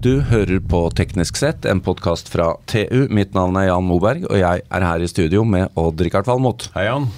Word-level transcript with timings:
Du 0.00 0.22
hører 0.24 0.62
på 0.64 0.78
Teknisk 0.96 1.36
sett, 1.36 1.66
en 1.68 1.82
podkast 1.84 2.30
fra 2.32 2.54
TU. 2.72 3.02
Mitt 3.12 3.34
navn 3.36 3.58
er 3.60 3.66
Jan 3.66 3.84
Moberg, 3.84 4.22
og 4.30 4.38
jeg 4.40 4.62
er 4.64 4.84
her 4.86 5.02
i 5.04 5.08
studio 5.10 5.42
med 5.44 5.74
Odd-Rikard 5.76 6.24
Valmot. 6.24 6.70
Hei, 6.72 6.86
Jan. 6.86 7.10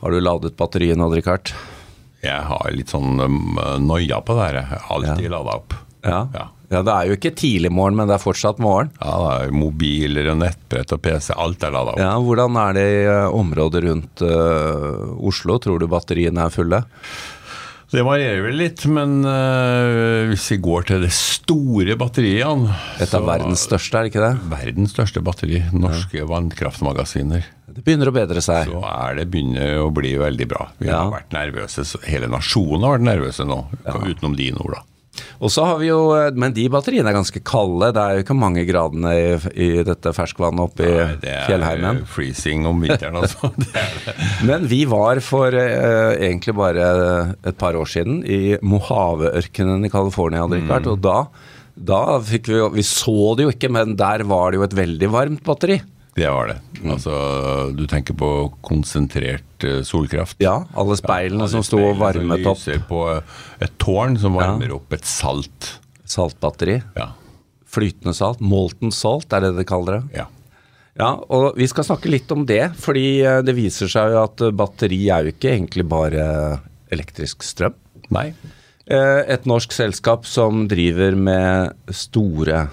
Har 0.00 0.10
du 0.10 0.18
ladet 0.18 0.56
batteriene, 0.58 1.06
Odd-Rikard? 1.06 1.52
Jeg 2.26 2.40
har 2.48 2.74
litt 2.74 2.90
sånn 2.90 3.22
um, 3.22 3.60
noia 3.86 4.18
på 4.18 4.34
det 4.34 4.48
her. 4.48 4.58
Jeg 4.58 4.70
har 4.72 4.90
alltid 4.96 5.28
ja. 5.28 5.30
lada 5.36 5.54
opp. 5.60 5.76
Ja. 6.02 6.18
Ja. 6.34 6.48
ja. 6.74 6.82
det 6.88 6.96
er 6.96 7.12
jo 7.12 7.20
ikke 7.20 7.34
tidlig 7.38 7.70
morgen, 7.70 8.00
men 8.00 8.10
det 8.10 8.18
er 8.18 8.24
fortsatt 8.24 8.58
morgen. 8.66 8.90
Ja, 8.98 9.14
det 9.14 9.30
er 9.36 9.54
mobiler 9.54 10.32
og 10.34 10.42
nettbrett 10.42 10.96
og 10.98 11.04
PC. 11.06 11.30
Alt 11.38 11.62
er 11.62 11.76
lada 11.78 11.94
opp. 11.94 12.02
Ja, 12.02 12.16
Hvordan 12.18 12.58
er 12.64 12.74
det 12.80 12.86
i 12.96 13.06
området 13.30 13.86
rundt 13.86 14.26
uh, 14.26 15.06
Oslo? 15.22 15.62
Tror 15.62 15.78
du 15.78 15.86
batteriene 15.94 16.48
er 16.48 16.58
fulle? 16.58 16.82
Det 17.92 18.02
varierer 18.06 18.40
vel 18.46 18.56
litt, 18.58 18.84
men 18.90 19.20
uh, 19.26 20.24
hvis 20.30 20.46
vi 20.54 20.58
går 20.64 20.86
til 20.88 21.04
det 21.04 21.12
store 21.14 21.96
batteriet 22.00 23.02
Et 23.02 23.12
av 23.14 23.26
verdens 23.28 23.66
største, 23.68 23.98
er 23.98 24.06
det 24.06 24.12
ikke 24.14 24.24
det? 24.24 24.32
Verdens 24.50 24.94
største 24.96 25.22
batteri. 25.24 25.60
Norske 25.76 26.22
ja. 26.22 26.28
vannkraftmagasiner. 26.30 27.44
Det 27.74 27.82
begynner 27.82 28.10
å 28.10 28.14
bedre 28.14 28.42
seg. 28.44 28.70
Så 28.70 28.80
er 28.88 29.18
det 29.18 29.28
begynner 29.32 29.82
å 29.82 29.90
bli 29.94 30.14
veldig 30.20 30.48
bra. 30.50 30.68
Vi 30.78 30.88
ja. 30.90 31.02
har 31.02 31.12
vært 31.12 31.34
nervøse, 31.34 31.86
hele 32.06 32.30
nasjonen 32.30 32.86
har 32.86 32.96
vært 32.96 33.08
nervøse 33.10 33.46
nå, 33.48 33.60
ja. 33.84 33.96
utenom 34.00 34.36
dine 34.38 34.62
ord, 34.62 34.78
da. 34.78 34.84
Og 35.38 35.52
så 35.52 35.64
har 35.68 35.80
vi 35.80 35.88
jo, 35.88 36.00
Men 36.34 36.54
de 36.56 36.66
batteriene 36.72 37.10
er 37.10 37.16
ganske 37.16 37.42
kalde. 37.46 37.90
Det 37.94 38.02
er 38.02 38.18
jo 38.18 38.24
ikke 38.24 38.36
mange 38.38 38.64
gradene 38.68 39.14
i, 39.14 39.24
i 39.54 39.68
dette 39.86 40.12
ferskvannet 40.16 40.64
oppe 40.64 40.88
i 40.88 40.94
fjellheimen. 41.46 42.00
Det 42.00 42.06
er 42.06 42.12
freezing 42.16 42.68
om 42.70 42.82
vinteren, 42.82 43.18
altså. 43.20 43.50
det 43.60 43.70
det. 43.74 44.14
men 44.48 44.68
vi 44.70 44.84
var 44.90 45.20
for 45.24 45.54
eh, 45.54 46.14
egentlig 46.28 46.56
bare 46.58 46.86
et 47.46 47.58
par 47.60 47.76
år 47.78 47.90
siden 47.90 48.22
i 48.26 48.56
Mojave-ørkenen 48.64 49.86
i 49.86 49.92
California, 49.92 50.46
Richard, 50.50 50.86
mm. 50.86 50.92
og 50.94 51.02
da, 51.04 51.18
da 51.74 52.02
fikk 52.24 52.50
vi 52.52 52.62
Vi 52.78 52.86
så 52.86 53.34
det 53.36 53.48
jo 53.48 53.54
ikke, 53.54 53.72
men 53.72 53.96
der 53.98 54.24
var 54.28 54.50
det 54.50 54.60
jo 54.60 54.66
et 54.66 54.78
veldig 54.78 55.10
varmt 55.12 55.44
batteri. 55.46 55.80
Det 56.14 56.28
var 56.30 56.52
det. 56.52 56.58
Mm. 56.78 56.92
Altså, 56.94 57.14
du 57.74 57.86
tenker 57.90 58.14
på 58.18 58.28
konsentrert 58.62 59.66
uh, 59.66 59.80
solkraft? 59.86 60.38
Ja, 60.42 60.60
alle 60.78 60.96
speilene 61.00 61.42
ja, 61.42 61.48
alle 61.48 61.54
som 61.56 61.66
sto 61.66 61.80
og 61.82 61.98
varmet 61.98 62.46
opp. 62.46 62.60
Lyser 62.60 62.84
på 62.86 63.02
et 63.64 63.74
tårn 63.82 64.18
som 64.22 64.38
varmer 64.38 64.70
ja. 64.70 64.78
opp 64.78 64.94
et 64.94 65.08
salt. 65.08 65.72
Saltbatteri. 66.06 66.78
Ja. 66.94 67.10
Flytende 67.74 68.14
salt. 68.14 68.42
Molten 68.44 68.94
salt, 68.94 69.32
er 69.34 69.48
det 69.48 69.56
det 69.58 69.66
kaller 69.68 69.98
det? 69.98 70.20
Ja. 70.22 70.28
Ja, 70.94 71.16
og 71.18 71.56
Vi 71.58 71.66
skal 71.66 71.86
snakke 71.88 72.10
litt 72.12 72.30
om 72.30 72.44
det, 72.46 72.68
fordi 72.78 73.18
eh, 73.26 73.40
det 73.42 73.56
viser 73.56 73.90
seg 73.90 74.12
jo 74.14 74.20
at 74.22 74.44
batteri 74.54 75.00
er 75.10 75.26
jo 75.26 75.34
ikke 75.34 75.50
egentlig 75.50 75.82
bare 75.90 76.26
elektrisk 76.94 77.42
strøm. 77.42 77.74
Nei. 78.14 78.28
Eh, 78.86 79.20
et 79.34 79.48
norsk 79.48 79.74
selskap 79.74 80.28
som 80.28 80.68
driver 80.70 81.16
med 81.18 81.74
store 81.90 82.68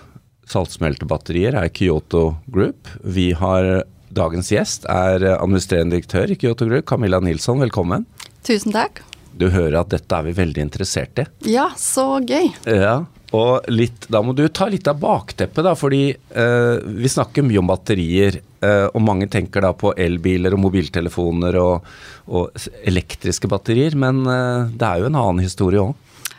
saltsmeltebatterier 0.51 1.55
er 1.57 1.71
Kyoto 1.73 2.35
Group. 2.51 2.91
Vi 3.03 3.31
har 3.39 3.83
Dagens 4.11 4.49
gjest 4.51 4.83
er 4.91 5.23
administrerende 5.37 5.95
direktør 5.95 6.33
i 6.33 6.35
Kyoto 6.35 6.67
Group, 6.67 6.83
Camilla 6.89 7.21
Nilsson. 7.23 7.61
Velkommen. 7.63 8.03
Tusen 8.43 8.75
takk. 8.75 8.99
Du 9.31 9.47
hører 9.53 9.79
at 9.79 9.93
dette 9.93 10.17
er 10.17 10.27
vi 10.27 10.35
veldig 10.35 10.65
interessert 10.65 11.21
i. 11.23 11.25
Ja, 11.53 11.69
så 11.79 12.19
gøy. 12.19 12.51
Ja, 12.67 12.97
og 13.31 13.69
litt, 13.71 14.07
Da 14.11 14.19
må 14.23 14.35
du 14.35 14.43
ta 14.51 14.67
litt 14.67 14.87
av 14.91 14.99
bakteppet, 14.99 15.63
da, 15.63 15.73
fordi 15.79 16.09
eh, 16.11 16.75
vi 16.83 17.11
snakker 17.11 17.45
mye 17.47 17.61
om 17.61 17.69
batterier. 17.71 18.41
Eh, 18.59 18.87
og 18.91 19.01
mange 19.05 19.29
tenker 19.31 19.63
da 19.63 19.71
på 19.71 19.93
elbiler 19.95 20.57
og 20.57 20.63
mobiltelefoner 20.65 21.57
og, 21.61 21.87
og 22.27 22.67
elektriske 22.83 23.47
batterier, 23.51 23.95
men 23.95 24.25
eh, 24.27 24.71
det 24.75 24.89
er 24.89 24.99
jo 24.99 25.11
en 25.11 25.21
annen 25.23 25.43
historie 25.45 25.83
òg. 25.83 25.95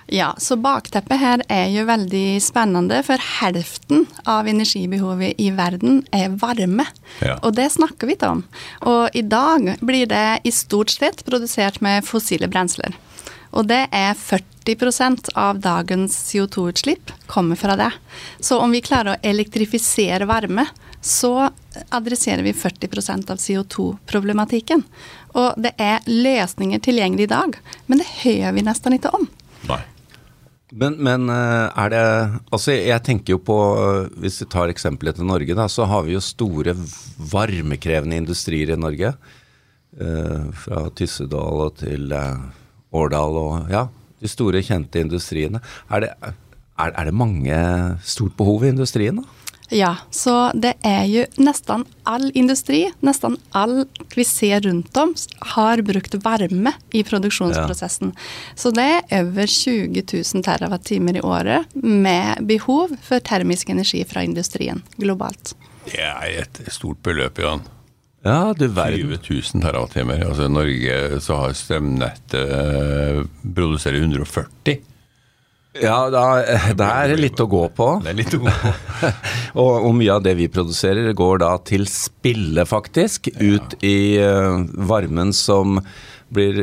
Ja, 0.07 0.35
så 0.39 0.57
bakteppet 0.61 1.21
her 1.21 1.43
er 1.53 1.69
jo 1.73 1.85
veldig 1.89 2.41
spennende, 2.43 2.99
for 3.07 3.23
helften 3.41 4.07
av 4.29 4.49
energibehovet 4.51 5.39
i 5.41 5.51
verden 5.55 6.03
er 6.13 6.35
varme. 6.41 6.87
Ja. 7.23 7.39
Og 7.43 7.55
det 7.57 7.71
snakker 7.77 8.11
vi 8.11 8.17
ikke 8.19 8.33
om. 8.35 8.43
Og 8.89 9.15
i 9.17 9.23
dag 9.23 9.75
blir 9.81 10.11
det 10.11 10.43
i 10.45 10.53
stort 10.53 10.93
sett 10.93 11.25
produsert 11.29 11.81
med 11.85 12.07
fossile 12.07 12.51
brensler. 12.51 12.97
Og 13.53 13.69
det 13.69 13.85
er 13.93 14.15
40% 14.17 15.33
av 15.37 15.61
dagens 15.61 16.15
CO2-utslipp 16.31 17.13
kommer 17.27 17.57
fra 17.57 17.77
det. 17.77 17.91
Så 18.41 18.59
om 18.59 18.73
vi 18.73 18.81
klarer 18.85 19.15
å 19.15 19.21
elektrifisere 19.29 20.29
varme, 20.29 20.67
så 21.03 21.51
adresserer 21.89 22.43
vi 22.47 22.55
40% 22.57 23.31
av 23.31 23.41
CO2-problematikken. 23.43 24.85
Og 25.37 25.61
det 25.61 25.75
er 25.81 26.05
løsninger 26.07 26.81
tilgjengelig 26.85 27.29
i 27.29 27.33
dag, 27.35 27.57
men 27.87 28.01
det 28.01 28.09
hører 28.23 28.57
vi 28.57 28.65
nesten 28.67 28.97
ikke 28.97 29.13
om. 29.17 29.29
Men, 30.73 30.97
men, 31.05 31.29
eh, 31.29 31.69
er 31.77 31.93
det 31.93 32.05
Altså, 32.49 32.73
jeg 32.73 33.05
tenker 33.05 33.35
jo 33.35 33.43
på 33.45 33.57
eh, 33.77 34.11
Hvis 34.23 34.41
vi 34.41 34.49
tar 34.53 34.73
eksempelet 34.73 35.19
til 35.19 35.29
Norge, 35.29 35.57
da, 35.59 35.69
så 35.69 35.85
har 35.91 36.07
vi 36.07 36.17
jo 36.17 36.25
store 36.25 36.75
varmekrevende 37.33 38.17
industrier 38.23 38.73
i 38.73 38.81
Norge. 38.81 39.13
Eh, 39.93 40.47
fra 40.57 40.87
Tyssedal 40.97 41.67
og 41.67 41.77
til 41.83 42.15
eh, 42.17 42.47
Årdal 42.97 43.37
og 43.37 43.73
ja, 43.73 43.87
de 44.23 44.31
store, 44.31 44.65
kjente 44.65 45.03
industriene. 45.05 45.61
Er 45.93 46.07
det, 46.07 46.11
er, 46.23 46.93
er 46.97 47.09
det 47.09 47.15
mange 47.17 47.59
stort 48.05 48.37
behov 48.39 48.65
i 48.65 48.73
industrien, 48.73 49.21
da? 49.21 49.42
Ja, 49.73 49.97
så 50.11 50.51
det 50.53 50.75
er 50.85 51.07
jo 51.09 51.23
nesten 51.41 51.87
all 52.05 52.27
industri, 52.37 52.83
nesten 53.01 53.39
alt 53.57 54.17
vi 54.17 54.25
ser 54.29 54.61
rundt 54.67 54.97
om, 55.01 55.15
har 55.55 55.81
brukt 55.87 56.19
varme 56.21 56.75
i 56.93 57.01
produksjonsprosessen. 57.09 58.13
Ja. 58.13 58.53
Så 58.55 58.73
det 58.77 58.85
er 58.85 59.23
over 59.23 59.49
20 59.49 60.05
000 60.13 60.45
TWh 60.45 61.17
i 61.17 61.25
året 61.25 61.73
med 61.81 62.45
behov 62.45 62.93
for 63.01 63.25
termisk 63.25 63.73
energi 63.73 64.05
fra 64.05 64.27
industrien 64.29 64.85
globalt. 65.01 65.55
Det 65.89 66.05
er 66.05 66.43
et 66.45 66.63
stort 66.69 67.01
beløp, 67.03 67.41
Jan. 67.41 67.65
Ja, 68.23 68.53
du 68.53 68.69
verden. 68.69 69.17
20 69.25 69.41
000 69.57 69.89
TWh. 69.89 70.29
Altså 70.29 70.47
I 70.47 70.53
Norge 70.53 71.21
så 71.25 71.41
har 71.41 71.57
strømnettet 71.57 72.57
eh, 72.61 73.25
produserer 73.57 74.05
140 74.05 74.83
ja, 75.81 75.97
da, 76.13 76.25
det 76.77 76.87
er 76.87 77.15
litt 77.17 77.41
å 77.41 77.49
gå 77.49 77.65
på. 77.73 77.89
Det 78.05 78.13
er 78.13 78.19
litt 78.19 78.35
å 78.37 78.43
gå 78.43 78.53
på. 78.53 78.73
og, 79.63 79.71
og, 79.73 79.91
mye 79.97 80.19
av 80.19 80.25
det 80.25 80.35
vi 80.37 80.51
produserer 80.53 81.13
går 81.17 81.43
da 81.45 81.53
til 81.65 81.87
spille, 81.89 82.67
faktisk. 82.69 83.31
Ut 83.41 83.79
i 83.81 84.21
uh, 84.21 84.61
varmen 84.89 85.33
som 85.37 85.81
blir 86.33 86.63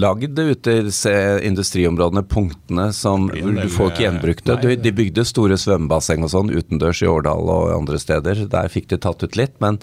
lagd 0.00 0.38
ute 0.38 0.72
i 0.72 1.14
industriområdene, 1.48 2.22
punktene 2.28 2.90
som 2.92 3.30
du 3.32 3.62
får 3.72 3.94
ikke 3.94 4.04
gjenbrukt 4.04 4.50
det. 4.50 4.74
De 4.84 4.92
bygde 4.92 5.24
store 5.28 5.56
svømmebasseng 5.60 6.26
og 6.26 6.32
sånn 6.34 6.52
utendørs 6.52 7.00
i 7.04 7.08
Årdal 7.08 7.48
og 7.48 7.70
andre 7.78 8.00
steder. 8.00 8.44
Der 8.52 8.72
fikk 8.72 8.90
de 8.92 9.00
tatt 9.00 9.24
ut 9.24 9.40
litt, 9.40 9.56
men 9.64 9.80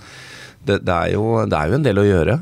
det, 0.67 0.84
det, 0.85 0.94
er, 0.94 1.16
jo, 1.16 1.41
det 1.50 1.57
er 1.57 1.72
jo 1.72 1.79
en 1.79 1.88
del 1.88 2.01
å 2.01 2.06
gjøre. 2.06 2.38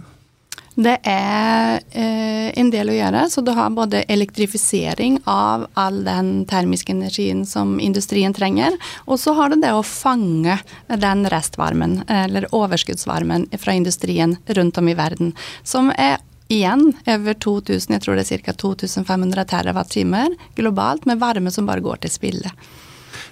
Det 0.76 0.98
er 1.08 1.80
eh, 1.96 2.50
en 2.60 2.70
del 2.72 2.92
å 2.92 2.96
gjøre. 2.98 3.24
Så 3.32 3.42
du 3.46 3.54
har 3.56 3.72
både 3.76 4.04
elektrifisering 4.12 5.22
av 5.24 5.66
all 5.74 6.02
den 6.04 6.44
termiske 6.50 6.92
energien 6.92 7.46
som 7.48 7.78
industrien 7.80 8.36
trenger, 8.36 8.76
og 9.08 9.20
så 9.20 9.34
har 9.40 9.52
du 9.54 9.62
det 9.64 9.72
å 9.72 9.84
fange 9.88 10.60
den 10.88 11.26
restvarmen, 11.32 12.02
eller 12.12 12.50
overskuddsvarmen 12.56 13.48
fra 13.60 13.76
industrien 13.76 14.36
rundt 14.48 14.78
om 14.78 14.92
i 14.92 14.98
verden, 15.00 15.32
som 15.64 15.94
er 15.96 16.20
igjen 16.48 16.92
over 17.08 17.34
2000, 17.34 17.96
jeg 17.96 18.04
tror 18.04 18.20
det 18.20 18.28
er 18.30 18.44
ca. 18.44 18.54
2500 18.54 19.48
terawattimer 19.50 20.36
globalt 20.56 21.08
med 21.10 21.20
varme 21.20 21.52
som 21.52 21.66
bare 21.66 21.84
går 21.86 22.04
til 22.04 22.14
spille. 22.14 22.52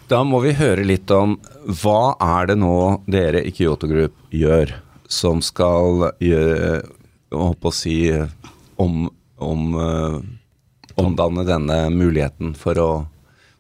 Da 0.08 0.24
må 0.24 0.42
vi 0.44 0.56
høre 0.58 0.84
litt 0.86 1.12
om 1.14 1.38
hva 1.84 2.16
er 2.22 2.50
det 2.52 2.58
nå 2.60 3.04
dere 3.07 3.44
i 3.44 3.54
Kyoto 3.56 3.88
Group 3.88 4.16
gjør 4.34 4.75
som 5.12 5.44
skal 5.45 6.10
gjøre 6.24 6.81
holdt 7.39 7.65
å 7.69 7.74
si 7.74 7.97
om, 8.81 9.07
om 9.38 9.75
uh, 9.75 10.19
omdanne 10.95 11.45
denne 11.47 11.89
muligheten 11.94 12.53
for 12.57 12.80
å, 12.80 12.89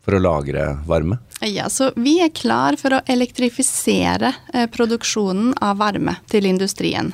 for 0.03 0.17
å 0.17 0.21
lagre 0.21 0.69
varme? 0.87 1.19
Ja, 1.43 1.69
så 1.69 1.91
Vi 1.95 2.19
er 2.23 2.31
klar 2.31 2.77
for 2.79 2.95
å 2.95 3.01
elektrifisere 3.09 4.33
eh, 4.53 4.69
produksjonen 4.71 5.51
av 5.61 5.81
varme 5.81 6.15
til 6.31 6.47
industrien. 6.47 7.11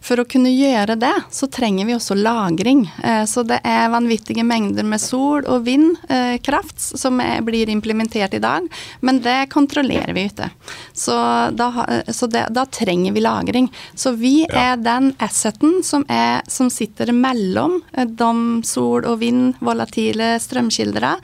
For 0.00 0.20
å 0.20 0.24
kunne 0.28 0.50
gjøre 0.52 0.96
det, 1.00 1.12
så 1.30 1.46
trenger 1.52 1.86
vi 1.86 1.94
også 1.94 2.16
lagring. 2.16 2.86
Eh, 3.04 3.24
så 3.28 3.44
det 3.46 3.60
er 3.68 3.92
vanvittige 3.92 4.44
mengder 4.46 4.86
med 4.88 5.00
sol- 5.00 5.44
og 5.44 5.66
vindkraft 5.66 6.76
eh, 6.78 6.98
som 7.02 7.20
blir 7.44 7.70
implementert 7.70 8.34
i 8.34 8.42
dag, 8.42 8.66
men 9.04 9.20
det 9.20 9.50
kontrollerer 9.52 10.14
vi 10.16 10.24
ute. 10.30 10.48
Så 10.96 11.14
da, 11.52 11.68
eh, 11.88 12.12
så 12.16 12.30
det, 12.32 12.46
da 12.56 12.64
trenger 12.64 13.12
vi 13.12 13.24
lagring. 13.24 13.68
Så 13.94 14.14
vi 14.16 14.46
er 14.48 14.80
den 14.80 15.12
asseten 15.20 15.82
som, 15.84 16.06
er, 16.08 16.40
som 16.48 16.72
sitter 16.72 17.12
mellom 17.12 17.80
de 17.92 18.32
sol- 18.66 19.04
og 19.04 19.20
vind, 19.20 19.54
volatile 19.60 20.34
strømkildene, 20.40 21.16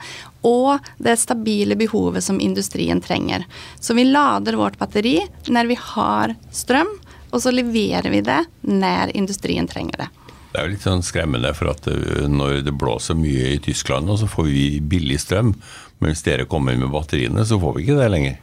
og 0.47 0.85
det 1.01 1.17
stabile 1.19 1.75
behovet 1.75 2.23
som 2.23 2.39
industrien 2.39 3.01
trenger. 3.03 3.43
Så 3.81 3.97
vi 3.97 4.05
lader 4.07 4.55
vårt 4.55 4.77
batteri 4.79 5.17
når 5.49 5.73
vi 5.73 5.77
har 5.81 6.37
strøm, 6.53 6.93
og 7.37 7.43
så 7.43 7.53
leverer 7.53 8.09
vi 8.09 8.23
det 8.25 8.41
når 8.65 9.13
industrien 9.17 9.69
trenger 9.69 10.03
det. 10.03 10.07
Det 10.47 10.57
er 10.57 10.65
jo 10.65 10.73
litt 10.73 10.85
sånn 10.87 11.03
skremmende, 11.05 11.51
for 11.53 11.69
at 11.69 11.85
eh, 11.91 12.25
når 12.31 12.63
det 12.65 12.73
blåser 12.73 13.17
mye 13.19 13.53
i 13.53 13.59
Tyskland, 13.61 14.09
så 14.17 14.29
får 14.31 14.47
vi 14.49 14.65
billig 14.81 15.19
strøm. 15.21 15.51
Men 15.99 16.13
hvis 16.13 16.25
dere 16.25 16.47
kommer 16.49 16.77
med 16.79 16.89
batteriene, 16.93 17.45
så 17.45 17.59
får 17.61 17.75
vi 17.75 17.85
ikke 17.85 17.99
det 17.99 18.09
lenger. 18.13 18.39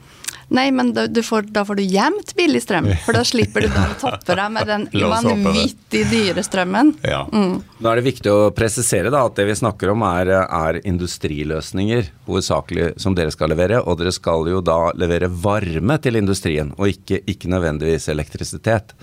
Nei, 0.49 0.69
men 0.75 0.93
da, 0.97 1.07
du 1.07 1.23
får, 1.25 1.49
da 1.55 1.65
får 1.65 1.81
du 1.81 1.85
gjemt 1.85 2.35
billig 2.37 2.63
strøm, 2.65 2.91
for 3.07 3.17
da 3.17 3.25
slipper 3.27 3.67
du 3.67 3.71
å 3.71 3.87
toppe 4.01 4.37
deg 4.37 4.55
med 4.55 4.71
den 4.71 4.87
vanvittig 5.15 6.05
dyre 6.11 6.45
strømmen. 6.45 6.95
Ja. 7.05 7.25
da 7.31 7.93
er 7.93 8.01
det 8.01 8.07
viktig 8.09 8.33
å 8.33 8.51
presisere 8.57 9.13
da, 9.15 9.25
at 9.29 9.39
det 9.39 9.49
vi 9.49 9.59
snakker 9.59 9.93
om 9.95 10.05
er, 10.09 10.33
er 10.45 10.81
industriløsninger 10.85 12.11
hovedsakelig 12.27 12.95
som 13.01 13.15
dere 13.17 13.33
skal 13.35 13.53
levere. 13.53 13.81
Og 13.83 13.99
dere 14.01 14.13
skal 14.15 14.49
jo 14.51 14.63
da 14.65 14.93
levere 14.99 15.29
varme 15.29 15.99
til 16.03 16.21
industrien, 16.21 16.73
og 16.79 16.91
ikke, 16.93 17.21
ikke 17.31 17.53
nødvendigvis 17.53 18.09
elektrisitet. 18.13 18.95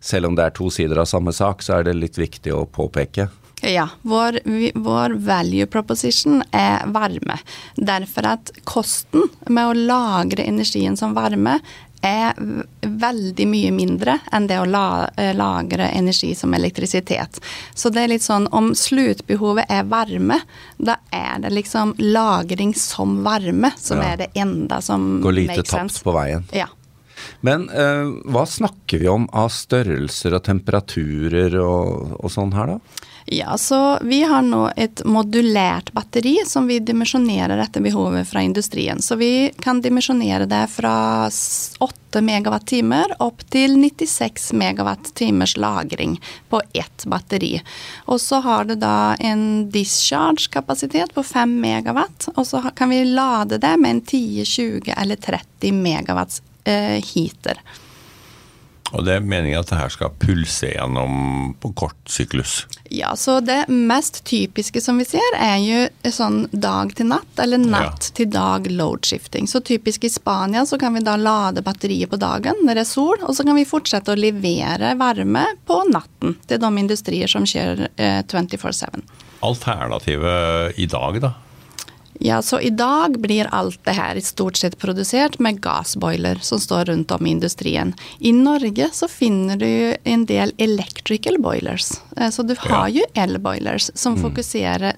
Selv 0.00 0.30
om 0.30 0.36
det 0.36 0.46
er 0.46 0.56
to 0.56 0.70
sider 0.72 1.00
av 1.02 1.10
samme 1.10 1.34
sak, 1.34 1.64
så 1.64 1.78
er 1.78 1.88
det 1.88 1.98
litt 1.98 2.20
viktig 2.20 2.54
å 2.54 2.66
påpeke. 2.68 3.28
Ja, 3.64 3.88
vår, 4.02 4.40
vår 4.74 5.10
value 5.10 5.66
proposition 5.66 6.42
er 6.52 6.84
varme. 6.92 7.38
Derfor 7.74 8.28
at 8.36 8.52
kosten 8.68 9.24
med 9.48 9.70
å 9.70 9.86
lagre 9.88 10.44
energien 10.44 10.96
som 10.96 11.14
varme 11.16 11.58
er 12.04 12.36
veldig 12.80 13.46
mye 13.48 13.72
mindre 13.74 14.18
enn 14.34 14.46
det 14.46 14.58
å 14.60 14.66
la, 14.68 15.08
eh, 15.16 15.32
lagre 15.34 15.88
energi 15.88 16.34
som 16.36 16.54
elektrisitet. 16.54 17.40
Så 17.74 17.90
det 17.90 18.04
er 18.04 18.12
litt 18.12 18.22
sånn 18.22 18.46
om 18.52 18.72
slutbehovet 18.74 19.66
er 19.72 19.88
varme, 19.90 20.40
da 20.78 20.98
er 21.10 21.40
det 21.42 21.54
liksom 21.56 21.94
lagring 21.98 22.74
som 22.76 23.22
varme 23.24 23.72
som 23.76 23.98
Ja. 23.98 24.12
er 24.12 24.16
det 24.16 24.28
enda 24.34 24.80
som 24.82 25.22
Går 25.22 25.32
lite 25.32 25.62
tapt 25.62 26.04
på 26.04 26.12
veien. 26.12 26.44
Ja. 26.52 26.66
Men 27.40 27.68
eh, 27.70 28.04
hva 28.30 28.46
snakker 28.46 29.00
vi 29.00 29.08
om 29.08 29.28
av 29.32 29.48
størrelser 29.48 30.34
og 30.34 30.44
temperaturer 30.44 31.58
og, 31.58 32.20
og 32.22 32.30
sånn 32.30 32.52
her, 32.52 32.66
da? 32.66 32.78
Ja, 33.28 33.58
så 33.58 33.98
vi 34.02 34.22
har 34.22 34.42
nå 34.46 34.68
et 34.76 35.00
modulært 35.04 35.88
batteri 35.92 36.36
som 36.46 36.68
vi 36.70 36.76
dimensjonerer 36.78 37.58
etter 37.58 37.82
behovet 37.82 38.28
fra 38.28 38.42
industrien. 38.46 39.00
Så 39.02 39.16
vi 39.18 39.50
kan 39.58 39.80
dimensjonere 39.82 40.46
det 40.46 40.60
fra 40.70 41.26
8 41.26 42.22
megawatt-timer 42.22 43.16
opp 43.26 43.42
til 43.50 43.74
96 43.82 44.52
megawatt-timers 44.54 45.56
lagring 45.58 46.20
på 46.52 46.60
ett 46.70 47.06
batteri. 47.10 47.56
Og 48.06 48.20
så 48.22 48.38
har 48.44 48.70
det 48.70 48.78
da 48.84 49.16
en 49.18 49.42
discharge-kapasitet 49.74 51.14
på 51.16 51.26
5 51.26 51.56
megawatt, 51.66 52.28
og 52.36 52.46
så 52.46 52.62
kan 52.78 52.94
vi 52.94 53.02
lade 53.10 53.58
det 53.58 53.74
med 53.82 53.90
en 53.90 54.04
10, 54.06 54.44
20 54.44 54.94
eller 54.94 55.18
30 55.26 55.74
megawatts 55.74 56.42
eh, 56.62 57.02
heater. 57.02 57.58
Og 58.96 59.04
det 59.04 59.18
er 59.18 59.24
meningen 59.28 59.60
at 59.60 59.68
det 59.68 59.76
her 59.76 59.92
skal 59.92 60.14
pulse 60.20 60.70
gjennom 60.72 61.52
på 61.60 61.70
kort 61.76 61.98
syklus. 62.08 62.62
Ja, 62.88 63.12
så 63.18 63.38
det 63.44 63.66
mest 63.68 64.22
typiske 64.24 64.80
som 64.80 64.96
vi 65.00 65.04
ser 65.08 65.36
er 65.36 65.58
jo 65.60 66.12
sånn 66.14 66.46
dag 66.52 66.94
til 66.96 67.10
natt, 67.10 67.28
eller 67.42 67.60
natt 67.60 68.10
til 68.16 68.30
dag 68.32 68.70
load 68.72 69.04
shifting. 69.04 69.48
Så 69.50 69.60
typisk 69.60 70.06
i 70.08 70.12
Spania 70.12 70.64
så 70.66 70.78
kan 70.80 70.96
vi 70.96 71.04
da 71.04 71.18
lade 71.20 71.64
batteriet 71.66 72.10
på 72.12 72.20
dagen 72.20 72.64
når 72.64 72.78
det 72.80 72.86
er 72.86 72.88
sol, 72.88 73.20
og 73.20 73.36
så 73.36 73.44
kan 73.44 73.58
vi 73.58 73.68
fortsette 73.68 74.14
å 74.14 74.18
levere 74.18 74.94
varme 74.96 75.44
på 75.68 75.82
natten 75.92 76.38
til 76.48 76.62
de 76.62 76.72
industrier 76.80 77.30
som 77.30 77.44
kjører 77.44 77.90
eh, 78.00 78.22
24-7. 78.24 79.02
Alternativet 79.44 80.80
i 80.80 80.88
dag, 80.88 81.20
da? 81.20 81.34
Ja, 82.20 82.42
så 82.42 82.60
i 82.60 82.70
dag 82.70 83.20
blir 83.20 83.48
alt 83.54 83.78
det 83.84 83.92
her 83.96 84.16
i 84.16 84.22
stort 84.24 84.56
sett 84.56 84.78
produsert 84.78 85.38
med 85.38 85.60
gassboiler 85.60 86.38
som 86.42 86.60
står 86.60 86.84
rundt 86.84 87.10
om 87.10 87.26
i 87.26 87.30
industrien. 87.30 87.94
I 88.18 88.32
Norge 88.32 88.88
så 88.92 89.08
finner 89.08 89.56
du 89.56 89.96
en 90.04 90.24
del 90.26 90.52
electrical 90.58 91.38
boilers. 91.42 91.90
Eh, 92.16 92.30
Så 92.30 92.42
du 92.42 92.54
har 92.58 92.88
jo 92.88 93.04
elboilers 93.14 93.90
som, 93.94 94.16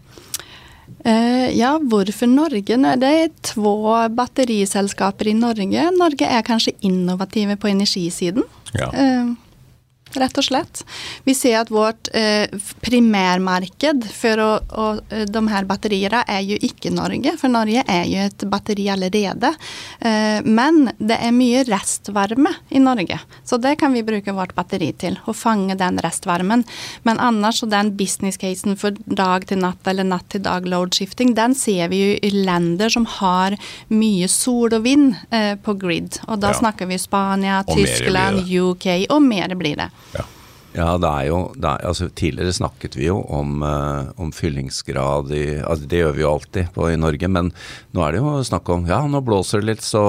Eh, 1.06 1.48
ja, 1.56 1.76
hvorfor 1.78 2.28
Norge? 2.30 2.76
Det 3.00 3.10
er 3.22 3.32
to 3.46 3.72
batteriselskaper 4.16 5.30
i 5.30 5.36
Norge. 5.38 5.88
Norge 5.96 6.28
er 6.28 6.46
kanskje 6.46 6.76
innovative 6.86 7.56
på 7.60 7.70
energisiden. 7.70 8.46
Ja. 8.74 8.90
Rett 10.16 10.38
og 10.40 10.44
slett. 10.46 10.82
Vi 11.26 11.34
ser 11.36 11.58
at 11.60 11.70
vårt 11.72 12.08
eh, 12.16 12.46
primærmarked 12.84 14.06
for 14.16 14.40
å, 14.42 14.48
å, 14.72 14.86
eh, 15.12 15.24
de 15.28 15.42
her 15.52 15.66
batteriene 15.68 16.22
er 16.30 16.42
jo 16.46 16.56
ikke 16.64 16.92
Norge, 16.94 17.34
for 17.40 17.52
Norge 17.52 17.82
er 17.90 18.04
jo 18.08 18.22
et 18.26 18.44
batteri 18.50 18.86
allerede. 18.92 19.50
Eh, 20.00 20.40
men 20.46 20.90
det 20.98 21.18
er 21.20 21.34
mye 21.36 21.64
restvarme 21.68 22.52
i 22.70 22.80
Norge, 22.82 23.18
så 23.46 23.58
det 23.60 23.76
kan 23.80 23.92
vi 23.96 24.04
bruke 24.06 24.34
vårt 24.36 24.54
batteri 24.56 24.92
til. 24.98 25.18
Å 25.28 25.34
fange 25.36 25.76
den 25.78 26.00
restvarmen. 26.04 26.64
Men 27.06 27.20
annars, 27.22 27.60
så 27.62 27.68
den 27.70 27.92
business 27.98 28.38
casen 28.40 28.76
for 28.80 28.96
dag 29.06 29.46
til 29.50 29.60
natt 29.62 29.86
eller 29.90 30.06
natt 30.06 30.28
til 30.32 30.44
dag 30.44 30.66
load 30.68 30.94
shifting, 30.96 31.34
den 31.36 31.54
ser 31.56 31.88
vi 31.92 32.02
jo 32.02 32.16
i 32.24 32.32
länder 32.46 32.92
som 32.92 33.06
har 33.18 33.56
mye 33.92 34.28
sol 34.32 34.72
og 34.76 34.82
vind 34.86 35.14
eh, 35.30 35.54
på 35.60 35.76
grid. 35.80 36.20
Og 36.28 36.40
da 36.40 36.52
Ja. 36.54 36.60
snakker 36.60 36.86
vi 36.88 36.96
Spania, 36.98 37.62
Og 37.66 37.76
Tyskland. 37.76 38.46
UK, 38.48 39.06
og 39.10 39.22
mer 39.22 39.48
blir 39.58 39.76
det. 39.76 39.90
Ja. 40.14 40.24
Ja, 40.76 40.90
det 41.00 41.08
er 41.08 41.28
jo 41.30 41.38
det 41.56 41.68
er, 41.70 41.84
altså, 41.88 42.08
Tidligere 42.12 42.52
snakket 42.52 42.98
vi 42.98 43.06
jo 43.06 43.16
om, 43.32 43.62
uh, 43.64 44.10
om 44.20 44.28
fyllingsgrad 44.34 45.32
i 45.32 45.44
altså, 45.62 45.88
Det 45.88 46.02
gjør 46.02 46.12
vi 46.18 46.24
jo 46.24 46.32
alltid 46.34 46.68
på, 46.74 46.90
i 46.92 46.98
Norge, 47.00 47.30
men 47.32 47.48
nå 47.96 48.04
er 48.04 48.12
det 48.12 48.20
jo 48.20 48.34
snakk 48.44 48.68
om 48.74 48.84
Ja, 48.90 49.00
nå 49.08 49.22
blåser 49.24 49.62
det 49.62 49.70
litt, 49.70 49.86
så 49.86 50.02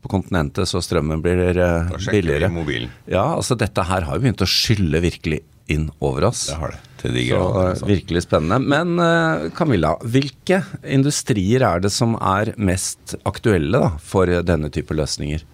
på 0.00 0.12
kontinentet 0.12 0.70
så 0.70 0.80
strømmen 0.84 1.20
blir 1.24 1.44
uh, 1.60 1.90
Da 1.92 2.00
sjekker 2.00 2.16
vi 2.16 2.64
billigere. 2.64 2.88
Ja, 3.12 3.26
altså 3.34 3.58
dette 3.60 3.84
her 3.90 4.08
har 4.08 4.16
jo 4.16 4.24
begynt 4.24 4.44
å 4.44 4.48
skylle 4.48 5.04
virkelig 5.04 5.42
inn 5.68 5.90
over 6.00 6.30
oss. 6.30 6.46
Det 6.48 6.56
har 6.56 6.72
det. 6.72 6.80
Til 6.98 7.14
de 7.14 7.24
grader. 7.28 7.60
eh, 7.60 7.70
altså. 7.74 7.86
virkelig 7.86 8.24
spennende. 8.24 8.58
Men 8.72 9.02
eh, 9.04 9.50
Camilla, 9.54 9.92
hvilke 10.02 10.62
industrier 10.96 11.64
er 11.68 11.84
det 11.84 11.92
som 11.94 12.16
er 12.16 12.54
mest 12.56 13.14
aktuelle 13.28 13.82
da, 13.84 13.92
for 14.00 14.32
denne 14.48 14.72
type 14.74 14.96
løsninger? 14.96 15.44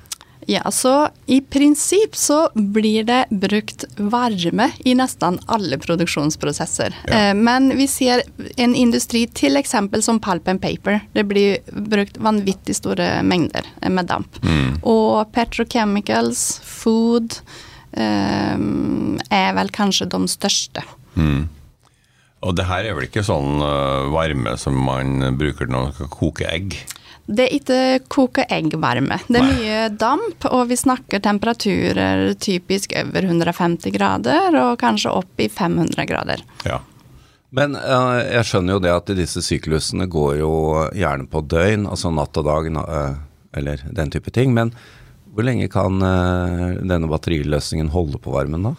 Ja, 0.47 0.71
så 0.71 1.09
I 1.27 1.41
prinsipp 1.41 2.17
så 2.17 2.49
blir 2.55 3.05
det 3.05 3.25
brukt 3.31 3.85
varme 3.97 4.71
i 4.85 4.95
nesten 4.95 5.39
alle 5.47 5.79
produksjonsprosesser. 5.79 6.95
Ja. 7.09 7.15
Eh, 7.31 7.35
Men 7.35 7.77
vi 7.77 7.87
ser 7.89 8.23
en 8.57 8.75
industri 8.75 9.25
f.eks. 9.35 9.75
som 10.05 10.21
pulp 10.21 10.49
and 10.49 10.63
paper. 10.63 11.01
Det 11.13 11.25
blir 11.25 11.59
brukt 11.73 12.19
vanvittig 12.19 12.77
store 12.77 13.23
mengder 13.23 13.67
eh, 13.81 13.91
med 13.91 14.07
damp. 14.07 14.39
Og 14.83 15.33
petrochemicals, 15.33 16.61
food 16.65 17.39
eh, 17.93 18.57
er 19.31 19.55
vel 19.57 19.71
kanskje 19.73 20.11
de 20.13 20.25
største. 20.29 20.85
Og 22.45 22.57
det 22.59 22.67
her 22.69 22.85
er 22.85 22.97
vel 22.97 23.07
ikke 23.07 23.25
sånn 23.25 23.63
varme 24.13 24.59
som 24.61 24.77
man 24.77 25.37
bruker 25.39 25.71
når 25.71 25.87
man 25.87 25.95
skal 25.97 26.11
koke 26.13 26.45
egg? 26.51 26.77
Det 27.25 27.47
er 27.47 27.55
ikke 27.57 27.77
koke 28.13 28.45
egg-varme. 28.53 29.17
Det 29.33 29.41
er 29.41 29.47
mye 29.49 29.77
damp, 29.97 30.45
og 30.51 30.67
vi 30.69 30.77
snakker 30.77 31.23
temperaturer 31.25 32.35
typisk 32.37 32.93
over 33.01 33.25
150 33.25 33.95
grader, 33.95 34.59
og 34.61 34.77
kanskje 34.83 35.15
opp 35.23 35.41
i 35.41 35.49
500 35.49 36.05
grader. 36.11 36.45
Ja. 36.69 36.83
Men 37.55 37.79
uh, 37.79 38.19
jeg 38.19 38.45
skjønner 38.49 38.77
jo 38.77 38.83
det 38.83 38.93
at 38.93 39.15
disse 39.17 39.41
syklusene 39.47 40.09
går 40.11 40.41
jo 40.43 40.53
gjerne 40.93 41.29
på 41.31 41.45
døgn, 41.49 41.87
altså 41.89 42.11
natt 42.13 42.37
og 42.41 42.49
dag, 42.49 42.69
eh, 42.83 43.17
eller 43.61 43.85
den 43.95 44.13
type 44.13 44.35
ting. 44.35 44.53
Men 44.57 44.75
Hvor 45.35 45.47
lenge 45.47 45.71
kan 45.73 46.03
uh, 46.03 46.77
denne 46.83 47.09
batteriløsningen 47.11 47.89
holde 47.95 48.21
på 48.23 48.35
varmen 48.35 48.69
da? 48.69 48.75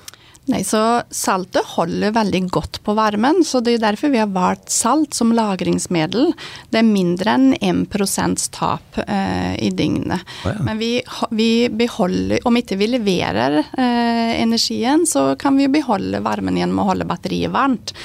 Nei, 0.45 0.61
så 0.61 0.79
Saltet 1.09 1.65
holder 1.73 2.11
veldig 2.13 2.41
godt 2.53 2.77
på 2.85 2.93
varmen, 2.97 3.39
så 3.45 3.63
det 3.65 3.79
er 3.79 3.85
derfor 3.87 4.11
vi 4.13 4.19
har 4.21 4.29
valgt 4.29 4.69
salt 4.69 5.17
som 5.17 5.31
lagringsmiddel. 5.33 6.35
Det 6.69 6.81
er 6.81 6.85
mindre 6.85 7.33
enn 7.33 7.55
1 7.57 8.45
tap 8.53 8.99
eh, 9.07 9.55
i 9.57 9.71
dygnet. 9.73 10.21
Oh, 10.45 10.51
ja. 10.53 10.61
Men 10.67 10.77
vi, 10.77 10.91
vi, 11.31 11.49
beholder 11.73 12.45
Om 12.45 12.59
ikke 12.61 12.77
vi 12.77 12.91
leverer 12.93 13.57
eh, 13.63 14.35
energien, 14.43 15.07
så 15.09 15.31
kan 15.39 15.57
vi 15.57 15.67
beholde 15.71 16.21
varmen 16.21 16.59
gjennom 16.61 16.83
å 16.83 16.89
holde 16.91 17.09
batteriet 17.09 17.53
varmt. 17.53 17.95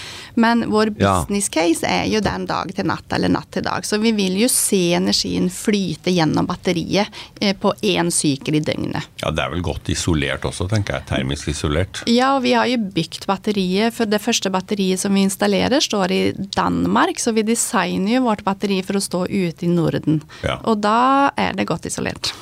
Men 0.40 0.64
vår 0.72 0.92
business 0.96 1.50
case 1.52 1.86
er 1.86 2.06
jo 2.10 2.22
den 2.24 2.46
dag 2.48 2.72
til 2.74 2.88
natt 2.88 3.12
eller 3.12 3.32
natt 3.32 3.50
til 3.54 3.64
dag. 3.66 3.84
Så 3.86 3.98
vi 4.00 4.12
vil 4.16 4.38
jo 4.40 4.48
se 4.52 4.94
energien 4.96 5.50
flyte 5.52 6.12
gjennom 6.14 6.48
batteriet 6.48 7.20
eh, 7.40 7.54
på 7.56 7.74
én 7.86 8.10
sykkel 8.14 8.60
i 8.60 8.64
døgnet. 8.64 9.10
Ja, 9.22 9.30
Det 9.30 9.44
er 9.44 9.52
vel 9.54 9.64
godt 9.64 9.90
isolert 9.92 10.46
også, 10.48 10.68
tenker 10.70 10.98
jeg. 10.98 11.08
Termisk 11.10 11.50
isolert. 11.52 12.02
Ja, 12.10 12.34
og 12.36 12.44
vi 12.46 12.54
har 12.56 12.68
jo 12.70 12.80
bygd 12.80 13.26
batteriet, 13.28 13.94
for 13.96 14.10
det 14.10 14.22
første 14.22 14.52
batteriet 14.52 15.02
som 15.02 15.14
vi 15.14 15.26
installerer, 15.28 15.80
står 15.84 16.14
i 16.16 16.22
Danmark. 16.56 17.20
Så 17.20 17.34
vi 17.36 17.44
designer 17.46 18.16
jo 18.18 18.26
vårt 18.28 18.44
batteri 18.46 18.80
for 18.86 18.98
å 18.98 19.04
stå 19.04 19.26
ute 19.28 19.66
i 19.66 19.72
Norden. 19.72 20.22
Ja. 20.46 20.60
Og 20.64 20.80
da 20.84 21.30
er 21.36 21.56
det 21.58 21.68
godt 21.68 21.88
isolert. 21.90 22.32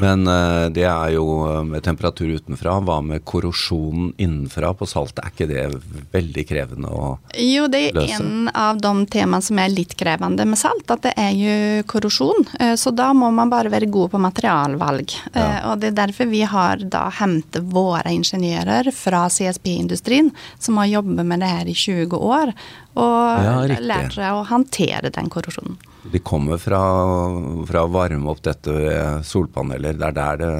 Men 0.00 0.24
uh, 0.28 0.70
det 0.72 0.84
er 0.88 1.10
jo 1.16 1.24
eh, 1.44 1.58
med 1.68 1.84
temperatur 1.84 2.30
utenfra. 2.38 2.78
Hva 2.80 2.98
med 3.04 3.24
korrosjonen 3.28 4.12
innenfra 4.16 4.72
på 4.76 4.88
saltet? 4.88 5.20
Er 5.20 5.34
ikke 5.34 5.48
det 5.50 6.06
veldig 6.14 6.44
krevende 6.48 6.92
å 6.92 7.02
løse? 7.12 7.44
Jo, 7.44 7.66
det 7.72 7.82
er 7.90 7.98
løse? 7.98 8.20
en 8.22 8.48
av 8.56 8.80
de 8.80 8.92
temaene 9.12 9.44
som 9.44 9.60
er 9.60 9.72
litt 9.72 9.92
krevende 10.00 10.46
med 10.48 10.60
salt. 10.60 10.88
At 10.94 11.04
det 11.04 11.12
er 11.20 11.34
jo 11.36 11.56
korrosjon. 11.92 12.48
Uh, 12.56 12.72
så 12.80 12.94
da 12.96 13.10
må 13.16 13.28
man 13.34 13.52
bare 13.52 13.72
være 13.72 13.90
god 13.92 14.14
på 14.14 14.22
materialvalg. 14.22 15.16
Ja. 15.36 15.48
Og 15.72 15.82
det 15.82 15.92
er 15.92 15.98
derfor 16.04 16.30
vi 16.30 16.44
har 16.48 16.80
da 16.88 17.06
hentet 17.20 17.68
våre 17.72 18.14
ingeniører 18.16 18.88
fra 18.96 19.26
CSP-industrien, 19.32 20.32
som 20.58 20.80
har 20.80 20.88
jobbet 20.88 21.28
med 21.28 21.44
det 21.44 21.52
her 21.52 21.68
i 21.68 21.76
20 21.76 22.16
år, 22.16 22.56
og 22.98 23.44
ja, 23.46 23.80
lært 23.80 24.16
seg 24.18 24.36
å 24.36 24.44
håndtere 24.50 25.12
den 25.14 25.30
korrosjonen. 25.32 25.78
De 26.12 26.18
kommer 26.18 26.58
fra, 26.58 26.82
fra 27.68 27.84
å 27.86 27.92
varme 27.92 28.30
opp 28.32 28.42
dette 28.44 28.74
ved 28.74 29.26
solpaneler. 29.26 29.96
Det 29.98 30.08
er 30.08 30.16
der 30.18 30.40
det 30.42 30.54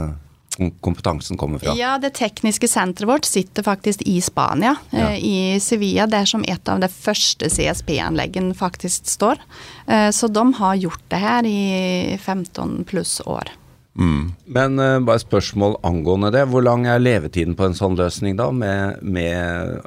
kompetansen 0.80 1.36
kommer 1.36 1.58
fra? 1.58 1.74
Ja, 1.76 1.96
det 1.98 2.12
tekniske 2.18 2.68
senteret 2.68 3.08
vårt 3.08 3.24
sitter 3.24 3.64
faktisk 3.66 4.02
i 4.02 4.20
Spania, 4.20 4.74
ja. 4.90 5.10
Eh, 5.10 5.24
i 5.24 5.60
Sevilla. 5.60 6.06
Det 6.06 6.22
er 6.22 6.28
som 6.28 6.44
et 6.48 6.68
av 6.68 6.82
de 6.82 6.90
første 6.92 7.48
CSP-anleggene 7.50 8.54
faktisk 8.54 9.08
står. 9.08 9.40
Eh, 9.86 10.10
så 10.10 10.28
de 10.28 10.46
har 10.60 10.78
gjort 10.80 11.04
det 11.08 11.22
her 11.22 11.48
i 11.48 12.18
15 12.20 12.84
pluss 12.88 13.20
år. 13.24 13.52
Mm. 13.98 14.32
Men 14.46 14.78
uh, 14.78 15.00
bare 15.04 15.20
spørsmål 15.20 15.76
angående 15.84 16.30
det. 16.32 16.46
Hvor 16.48 16.64
lang 16.64 16.86
er 16.88 17.02
levetiden 17.02 17.56
på 17.58 17.66
en 17.68 17.76
sånn 17.76 17.98
løsning 17.98 18.38
da, 18.38 18.48
med, 18.52 19.02
med, 19.04 19.82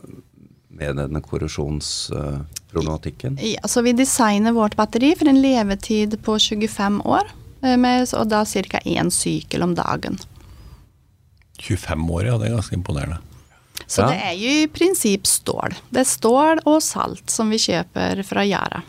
med 0.76 1.00
denne 1.00 1.22
korrosjons... 1.24 2.12
Uh. 2.16 2.44
Ja, 3.40 3.68
så 3.72 3.82
vi 3.86 3.94
designer 3.96 4.52
vårt 4.52 4.76
batteri 4.76 5.14
for 5.16 5.32
en 5.32 5.40
levetid 5.40 6.18
på 6.26 6.36
25 6.40 6.98
år, 7.08 7.30
eh, 7.64 7.78
med, 7.80 8.10
og 8.14 8.28
da 8.28 8.44
ca. 8.46 8.82
én 8.84 9.12
sykkel 9.14 9.64
om 9.64 9.76
dagen. 9.78 10.20
25 11.60 12.12
år, 12.12 12.26
ja. 12.26 12.38
Det 12.38 12.50
er 12.50 12.58
ganske 12.58 12.76
imponerende. 12.76 13.22
Så 13.88 14.02
ja. 14.02 14.10
det 14.12 14.20
er 14.28 14.36
jo 14.36 14.52
i 14.66 14.68
prinsipp 14.68 15.28
stål. 15.30 15.78
Det 15.90 16.04
er 16.04 16.10
stål 16.10 16.66
og 16.66 16.82
salt 16.84 17.32
som 17.32 17.54
vi 17.54 17.62
kjøper 17.62 18.24
fra 18.28 18.44
Yara. 18.44 18.82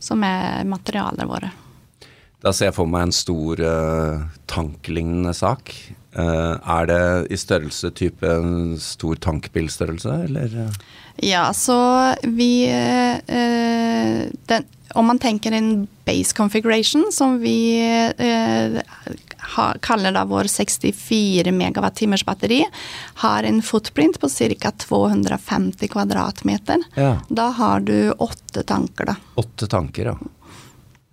Som 0.00 0.22
er 0.26 0.66
materialene 0.66 1.26
våre. 1.28 1.52
Da 2.42 2.52
ser 2.54 2.70
jeg 2.70 2.76
for 2.76 2.90
meg 2.90 3.08
en 3.08 3.14
stor 3.14 3.62
uh, 3.62 4.26
tanklignende 4.50 5.34
sak. 5.34 5.74
Uh, 6.16 6.56
er 6.56 6.88
det 6.88 7.02
i 7.34 7.36
størrelse 7.36 7.90
type 7.92 8.24
en 8.24 8.78
stor 8.80 9.18
tankbilstørrelse, 9.20 10.14
eller? 10.28 10.56
Ja, 11.20 11.52
så 11.52 12.14
vi 12.22 12.68
eh, 12.70 14.28
den, 14.46 14.64
Om 14.94 15.06
man 15.06 15.18
tenker 15.18 15.52
en 15.52 15.88
base 16.04 16.36
configuration, 16.36 17.08
som 17.12 17.38
vi 17.38 17.80
eh, 18.18 18.78
ha, 19.56 19.74
kaller 19.80 20.14
da 20.14 20.24
vår 20.24 20.48
64 20.48 21.52
megawattimers 21.52 22.24
batteri, 22.24 22.62
har 23.24 23.42
en 23.42 23.60
footprint 23.62 24.20
på 24.20 24.28
ca. 24.28 24.70
250 24.70 25.88
kvadratmeter. 25.88 26.86
Ja. 26.94 27.18
Da 27.28 27.50
har 27.58 27.80
du 27.80 28.12
åtte 28.12 28.62
tanker, 28.62 29.10
da. 29.10 29.16
Åtte 29.34 29.66
tanker, 29.66 30.14
ja. 30.14 30.16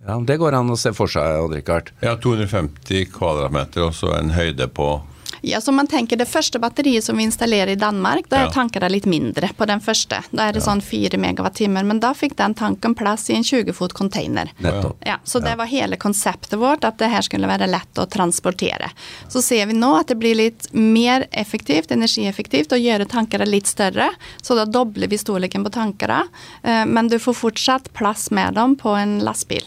Ja, 0.06 0.20
Det 0.20 0.36
går 0.36 0.54
an 0.54 0.70
å 0.70 0.78
se 0.78 0.92
for 0.94 1.10
seg, 1.10 1.40
Odd-Rikard. 1.42 1.90
Ja, 2.04 2.14
250 2.22 3.10
kvadratmeter 3.10 3.88
og 3.88 3.94
så 3.96 4.14
en 4.14 4.30
høyde 4.36 4.68
på 4.70 5.00
Ja, 5.46 5.60
så 5.60 5.72
man 5.74 5.86
tenker 5.86 6.16
Det 6.16 6.26
første 6.26 6.58
batteriet 6.58 7.04
som 7.04 7.18
vi 7.18 7.26
installerer 7.26 7.74
i 7.74 7.78
Danmark, 7.78 8.28
da 8.30 8.38
er 8.38 8.46
ja. 8.46 8.52
tankene 8.54 8.88
litt 8.90 9.04
mindre 9.06 9.50
på 9.54 9.66
den 9.68 9.82
første. 9.82 10.22
Da 10.30 10.46
er 10.46 10.56
det 10.56 10.62
ja. 10.62 10.66
sånn 10.68 10.80
4 10.82 11.18
megawattimer. 11.22 11.84
Men 11.86 12.00
da 12.02 12.12
fikk 12.14 12.36
den 12.38 12.54
tanken 12.54 12.94
plass 12.98 13.28
i 13.30 13.36
en 13.36 13.44
20 13.44 13.74
fot 13.76 13.92
container. 13.98 14.50
Ja, 14.62 15.18
så 15.24 15.42
det 15.42 15.54
var 15.58 15.70
hele 15.70 15.98
konseptet 16.00 16.56
vårt, 16.58 16.86
at 16.88 16.98
det 17.02 17.10
her 17.12 17.26
skulle 17.26 17.50
være 17.50 17.68
lett 17.70 18.00
å 18.00 18.08
transportere. 18.10 18.90
Så 19.28 19.42
ser 19.44 19.66
vi 19.70 19.76
nå 19.76 19.92
at 19.98 20.10
det 20.10 20.18
blir 20.22 20.38
litt 20.38 20.70
mer 20.72 21.28
effektivt, 21.30 21.94
energieffektivt, 21.94 22.74
å 22.74 22.80
gjøre 22.80 23.10
tankene 23.10 23.46
litt 23.46 23.70
større. 23.70 24.08
Så 24.42 24.58
da 24.58 24.66
dobler 24.66 25.10
vi 25.10 25.20
storleken 25.20 25.66
på 25.66 25.74
tankene. 25.78 26.24
Eh, 26.62 26.84
men 26.86 27.12
du 27.12 27.20
får 27.22 27.40
fortsatt 27.44 27.92
plass 27.94 28.30
med 28.30 28.54
dem 28.58 28.78
på 28.80 28.96
en 28.98 29.20
lastebil. 29.26 29.66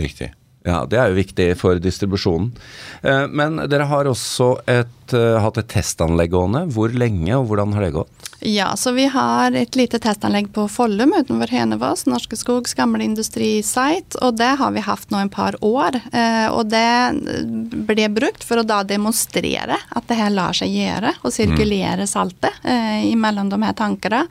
Riktig. 0.00 0.32
Ja, 0.62 0.84
det 0.86 0.98
er 0.98 1.10
jo 1.10 1.18
viktig 1.18 1.48
for 1.58 1.80
distribusjonen. 1.82 2.52
Eh, 3.02 3.24
men 3.26 3.58
dere 3.70 3.88
har 3.90 4.06
også 4.06 4.54
et, 4.70 5.14
eh, 5.16 5.40
hatt 5.42 5.58
et 5.58 5.70
testanlegg 5.72 6.30
gående. 6.30 6.68
Hvor 6.70 6.94
lenge 6.94 7.34
og 7.34 7.48
hvordan 7.50 7.74
har 7.74 7.86
det 7.86 7.96
gått? 7.96 8.30
Ja, 8.44 8.76
så 8.76 8.90
vi 8.92 9.04
har 9.06 9.52
et 9.52 9.76
lite 9.76 9.98
testanlegg 10.02 10.48
på 10.52 10.64
Follum 10.68 11.14
utenfor 11.14 11.46
Hønevås, 11.46 12.06
Norske 12.10 12.36
Skogs 12.36 12.74
gamle 12.74 13.04
industrisite. 13.04 14.18
Og 14.18 14.34
det 14.34 14.48
har 14.58 14.72
vi 14.74 14.82
hatt 14.82 15.10
nå 15.14 15.20
en 15.22 15.30
par 15.30 15.54
år. 15.64 16.00
Eh, 16.10 16.48
og 16.50 16.66
det 16.66 17.12
ble 17.86 18.08
brukt 18.10 18.42
for 18.42 18.58
å 18.58 18.66
da 18.66 18.80
demonstrere 18.82 19.78
at 19.88 20.10
det 20.10 20.18
her 20.18 20.34
lar 20.34 20.58
seg 20.58 20.74
gjøre, 20.74 21.14
å 21.22 21.30
sirkulere 21.30 22.08
saltet 22.10 22.66
eh, 22.66 23.06
mellom 23.14 23.52
de 23.52 23.62
her 23.62 23.78
tankene. 23.78 24.24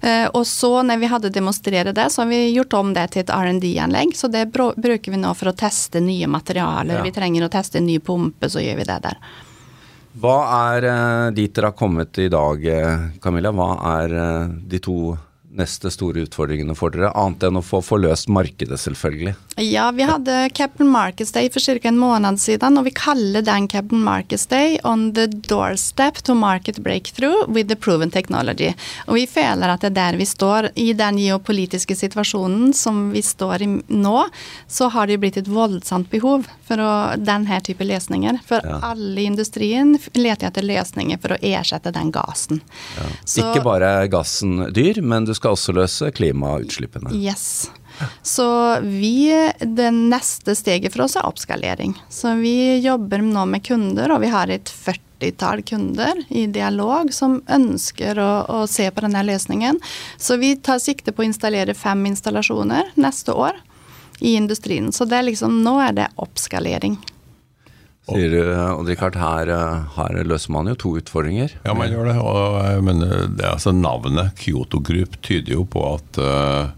Eh, 0.00 0.28
og 0.30 0.46
så 0.46 0.84
når 0.86 1.02
vi 1.02 1.10
hadde 1.10 1.34
demonstrert 1.34 1.94
det, 1.96 2.06
så 2.14 2.22
har 2.22 2.30
vi 2.30 2.42
gjort 2.54 2.78
om 2.78 2.94
det 2.94 3.08
til 3.10 3.26
et 3.26 3.34
R&D-anlegg. 3.34 4.14
Så 4.14 4.30
det 4.30 4.46
bruker 4.54 5.10
vi 5.10 5.18
nå 5.18 5.34
for 5.34 5.50
å 5.50 5.58
teste 5.58 5.98
nye 5.98 6.30
materialer. 6.30 7.00
Ja. 7.00 7.06
Vi 7.06 7.18
trenger 7.18 7.50
å 7.50 7.52
teste 7.52 7.82
en 7.82 7.90
ny 7.90 7.98
pumpe, 7.98 8.46
så 8.46 8.62
gjør 8.62 8.84
vi 8.84 8.92
det 8.94 9.02
der. 9.10 9.22
Hva 10.18 10.38
er 10.74 10.84
eh, 10.90 11.30
dit 11.36 11.52
dere 11.54 11.70
har 11.70 11.76
kommet 11.78 12.18
i 12.18 12.26
dag, 12.32 12.64
eh, 12.66 13.02
Camilla? 13.22 13.52
Hva 13.54 13.68
er 14.00 14.14
eh, 14.18 14.48
de 14.72 14.80
to 14.82 14.96
neste 15.56 15.90
store 15.90 16.24
utfordringene 16.26 16.74
for 16.78 16.94
dere, 16.94 17.10
annet 17.18 17.42
enn 17.48 17.58
å 17.58 17.64
få 17.64 17.80
forløst 17.84 18.30
markedet, 18.30 18.78
selvfølgelig? 18.80 19.34
Ja, 19.60 19.88
vi 19.94 20.06
hadde 20.06 20.36
Captain 20.54 20.88
Markets 20.88 21.32
Day 21.32 21.50
for 21.50 21.60
ca. 21.60 21.88
en 21.88 21.98
måned 21.98 22.40
siden, 22.40 22.78
og 22.78 22.86
vi 22.86 22.92
kaller 22.94 23.42
den 23.42 23.66
Captain 23.68 24.02
Markets 24.04 24.46
Day 24.46 24.78
on 24.84 25.12
the 25.14 25.26
doorstep 25.26 26.22
to 26.22 26.34
market 26.34 26.78
breakthrough 26.78 27.48
with 27.48 27.68
the 27.68 27.76
proven 27.76 28.10
technology. 28.10 28.72
Og 29.06 29.18
vi 29.18 29.26
føler 29.26 29.74
at 29.74 29.82
det 29.82 29.90
er 29.92 29.98
der 29.98 30.20
vi 30.20 30.28
står. 30.28 30.70
I 30.76 30.92
den 30.94 31.18
geopolitiske 31.18 31.96
situasjonen 31.98 32.72
som 32.76 33.10
vi 33.14 33.22
står 33.22 33.66
i 33.66 33.70
nå, 33.88 34.16
så 34.68 34.88
har 34.94 35.10
det 35.10 35.18
blitt 35.20 35.40
et 35.40 35.50
voldsomt 35.50 36.10
behov 36.10 36.46
for 36.68 36.80
å, 36.80 36.92
denne 37.18 37.60
type 37.66 37.84
løsninger. 37.84 38.40
For 38.46 38.64
ja. 38.64 38.78
alle 38.92 39.24
i 39.24 39.26
industrien 39.28 39.96
leter 40.14 40.50
etter 40.50 40.66
løsninger 40.66 41.20
for 41.20 41.34
å 41.34 41.40
erstatte 41.42 41.92
den 41.94 42.14
gassen. 42.14 42.62
Ja. 42.96 43.10
Så, 43.24 43.44
Ikke 43.44 43.64
bare 43.66 43.90
er 44.00 44.10
gassen 44.12 44.70
dyr, 44.74 45.02
men 45.02 45.26
du 45.26 45.34
skal 45.40 45.56
også 45.56 45.72
løse 45.74 46.10
klimautslippene. 46.12 47.14
Yes. 47.16 47.70
Så 48.22 48.80
vi, 48.80 49.28
det 49.60 49.90
neste 49.96 50.54
steget 50.56 50.94
for 50.94 51.06
oss 51.06 51.16
er 51.16 51.28
oppskalering. 51.28 51.96
Så 52.12 52.34
vi 52.40 52.80
jobber 52.84 53.24
nå 53.24 53.46
med 53.48 53.64
kunder, 53.66 54.12
og 54.12 54.22
vi 54.24 54.32
har 54.32 54.52
et 54.52 54.70
40-tall 54.70 55.64
kunder 55.68 56.22
i 56.28 56.46
dialog 56.52 57.12
som 57.12 57.40
ønsker 57.48 58.20
å, 58.20 58.30
å, 58.48 58.60
se 58.70 58.88
på 58.92 59.04
denne 59.04 59.24
løsningen. 59.26 59.80
Så 60.16 60.38
vi 60.40 60.54
tar 60.56 60.80
sikte 60.82 61.12
på 61.12 61.24
å 61.24 61.28
installere 61.28 61.76
fem 61.76 62.04
installasjoner 62.12 62.94
neste 63.00 63.36
år 63.36 63.60
i 64.20 64.36
industrien. 64.36 64.92
Så 64.92 65.08
det 65.08 65.20
er 65.20 65.28
liksom, 65.30 65.62
nå 65.64 65.78
er 65.84 65.96
det 65.96 66.12
oppskalering. 66.20 66.98
Sier 68.14 68.34
du, 68.34 68.40
Odd-Rikard, 68.54 69.16
her, 69.20 69.52
her, 69.96 70.20
løser 70.26 70.54
man 70.54 70.70
jo 70.70 70.76
to 70.78 70.96
utfordringer. 71.00 71.54
Ja, 71.64 71.76
man 71.76 71.92
gjør 71.92 72.10
det. 72.10 72.18
Og, 72.18 72.82
men 72.86 73.04
det, 73.04 73.46
altså, 73.46 73.74
navnet 73.76 74.34
Kyoto 74.40 74.82
Group 74.84 75.20
tyder 75.24 75.58
jo 75.58 75.64
på 75.68 75.84
at 75.94 76.20
uh, 76.20 76.72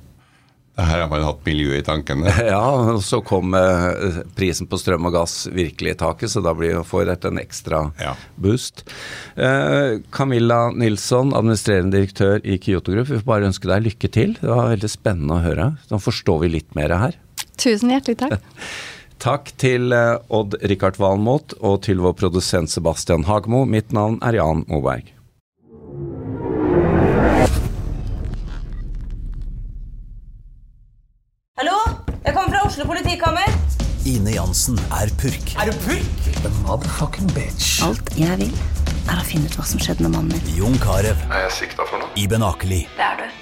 her 0.80 1.02
har 1.02 1.08
man 1.10 1.24
hatt 1.24 1.42
miljø 1.44 1.74
i 1.76 1.84
tankene. 1.84 2.32
Ja, 2.52 2.62
og 2.72 3.02
så 3.04 3.20
kom 3.24 3.52
uh, 3.52 4.22
prisen 4.36 4.68
på 4.70 4.78
strøm 4.80 5.08
og 5.10 5.16
gass 5.16 5.46
virkelig 5.52 5.94
i 5.94 5.98
taket, 6.00 6.32
så 6.32 6.42
da 6.44 6.54
blir, 6.56 6.80
får 6.88 7.10
dette 7.10 7.28
en 7.28 7.40
ekstra 7.42 7.82
ja. 8.00 8.14
boost. 8.40 8.86
Uh, 9.36 10.00
Camilla 10.14 10.70
Nilsson, 10.72 11.34
administrerende 11.36 11.98
direktør 11.98 12.40
i 12.44 12.56
Kyoto 12.62 12.94
Group, 12.94 13.10
vi 13.10 13.20
får 13.20 13.28
bare 13.28 13.50
ønske 13.50 13.68
deg 13.68 13.84
lykke 13.90 14.12
til. 14.12 14.34
Det 14.40 14.48
var 14.48 14.72
veldig 14.72 14.92
spennende 14.92 15.36
å 15.36 15.44
høre. 15.44 15.68
Da 15.92 16.00
forstår 16.00 16.46
vi 16.46 16.54
litt 16.56 16.72
mer 16.78 16.96
her. 16.96 17.20
Tusen 17.60 17.92
hjertelig 17.92 18.18
takk. 18.24 18.40
Takk 19.22 19.52
til 19.54 19.92
eh, 19.94 20.18
Odd 20.34 20.56
Rikard 20.66 20.96
Valmot 20.98 21.52
og 21.62 21.84
til 21.86 22.00
vår 22.02 22.16
produsent 22.18 22.72
Sebastian 22.72 23.22
Hagmo. 23.28 23.60
Mitt 23.70 23.92
navn 23.94 24.16
er 24.18 24.34
Jan 24.40 24.64
Moberg. 24.66 25.12
Hallo? 31.60 31.78
Jeg 32.24 32.34
kommer 32.34 32.50
fra 32.50 32.64
Oslo 32.66 32.88
politikammer. 32.90 33.46
Ine 34.10 34.34
Jansen 34.34 34.80
er 34.90 35.14
purk. 35.22 35.54
Er 35.54 35.70
du 35.70 35.78
purk? 35.86 36.26
The 36.42 36.50
motherfucking 36.64 37.30
bitch. 37.36 37.78
Alt 37.86 38.10
jeg 38.18 38.40
vil, 38.42 38.50
er 39.06 39.22
å 39.22 39.28
finne 39.28 39.46
ut 39.46 39.54
hva 39.54 39.68
som 39.70 39.78
skjedde 39.78 40.08
med 40.08 40.16
mannen 40.16 40.34
min. 40.34 40.58
Jon 40.58 40.74
Carew. 40.82 41.14
Er 41.30 41.46
jeg 41.46 41.54
sikta 41.60 41.86
for 41.86 42.02
noe? 42.02 42.10
Iben 42.18 42.42
Akeli. 42.42 42.82
Det 42.98 43.06
er 43.06 43.22
du. 43.22 43.41